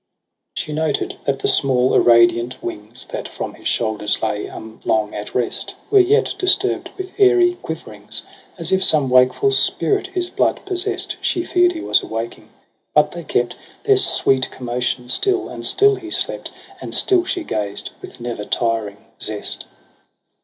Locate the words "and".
15.49-15.63, 16.81-16.95